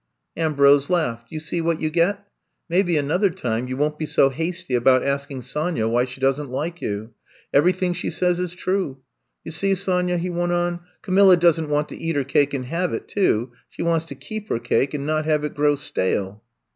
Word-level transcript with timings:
Ambrose 0.35 0.89
laughed. 0.89 1.31
You 1.31 1.39
see 1.39 1.61
what 1.61 1.79
you 1.79 1.91
get. 1.91 2.27
Maybe 2.67 2.97
another 2.97 3.29
time 3.29 3.67
you 3.67 3.77
won't 3.77 3.99
be 3.99 4.07
so 4.07 4.31
hasty 4.31 4.73
about 4.73 5.03
asking 5.03 5.43
Sonya 5.43 5.87
why 5.87 6.05
she 6.05 6.19
does 6.19 6.39
n 6.39 6.47
't 6.47 6.49
like 6.49 6.81
you. 6.81 7.11
Everything 7.53 7.93
she 7.93 8.09
says 8.09 8.39
is 8.39 8.55
true. 8.55 8.97
You 9.43 9.51
see, 9.51 9.75
Sonya,*' 9.75 10.17
he 10.17 10.31
went 10.31 10.53
on, 10.53 10.79
Camilla 11.03 11.37
does 11.37 11.59
n 11.59 11.65
't 11.65 11.69
want 11.71 11.87
to 11.89 11.97
eat 11.97 12.15
her 12.15 12.23
cake 12.23 12.55
and 12.55 12.65
have 12.65 12.93
it, 12.95 13.07
too; 13.07 13.51
she 13.69 13.83
wants 13.83 14.05
to 14.05 14.15
keep 14.15 14.49
her 14.49 14.57
cake 14.57 14.95
and 14.95 15.05
not 15.05 15.25
have 15.25 15.43
it 15.43 15.53
grow 15.53 15.75
stale. 15.75 16.41